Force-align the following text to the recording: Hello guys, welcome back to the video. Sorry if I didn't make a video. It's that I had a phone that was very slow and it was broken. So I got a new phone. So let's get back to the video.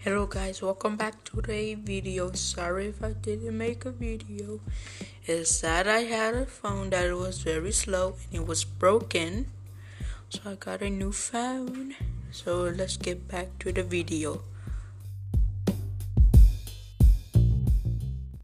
Hello 0.00 0.26
guys, 0.26 0.62
welcome 0.62 0.94
back 0.94 1.24
to 1.24 1.42
the 1.42 1.74
video. 1.74 2.30
Sorry 2.30 2.86
if 2.86 3.02
I 3.02 3.14
didn't 3.14 3.58
make 3.58 3.84
a 3.84 3.90
video. 3.90 4.60
It's 5.26 5.60
that 5.62 5.88
I 5.88 6.06
had 6.06 6.34
a 6.36 6.46
phone 6.46 6.90
that 6.90 7.12
was 7.16 7.42
very 7.42 7.72
slow 7.72 8.14
and 8.30 8.42
it 8.42 8.46
was 8.46 8.62
broken. 8.62 9.50
So 10.28 10.38
I 10.46 10.54
got 10.54 10.82
a 10.82 10.88
new 10.88 11.10
phone. 11.10 11.96
So 12.30 12.70
let's 12.70 12.96
get 12.96 13.26
back 13.26 13.58
to 13.58 13.72
the 13.72 13.82
video. 13.82 14.42